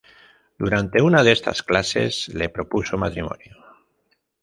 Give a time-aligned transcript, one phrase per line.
[0.57, 3.55] Durante una de estas clases le propuso matrimonio.